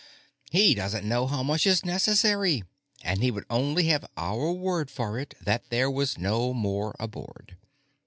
[0.49, 2.63] "He doesn't know how much is necessary,
[3.03, 7.55] and he would only have our word for it that there was no more aboard.